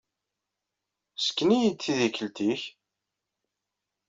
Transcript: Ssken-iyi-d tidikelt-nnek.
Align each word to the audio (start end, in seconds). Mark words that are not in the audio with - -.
Ssken-iyi-d 1.17 1.79
tidikelt-nnek. 1.83 2.61